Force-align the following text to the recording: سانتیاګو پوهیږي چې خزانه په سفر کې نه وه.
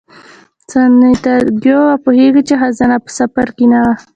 سانتیاګو 0.71 1.81
پوهیږي 2.03 2.41
چې 2.47 2.53
خزانه 2.61 2.97
په 3.03 3.09
سفر 3.19 3.47
کې 3.57 3.65
نه 3.71 3.79
وه. 3.83 3.93